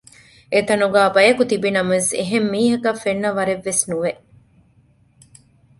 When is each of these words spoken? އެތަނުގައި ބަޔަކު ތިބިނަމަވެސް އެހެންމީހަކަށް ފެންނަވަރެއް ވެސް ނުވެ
އެތަނުގައި 0.53 1.13
ބަޔަކު 1.15 1.43
ތިބިނަމަވެސް 1.49 2.11
އެހެންމީހަކަށް 2.19 3.01
ފެންނަވަރެއް 3.03 3.63
ވެސް 3.67 3.83
ނުވެ 3.89 4.11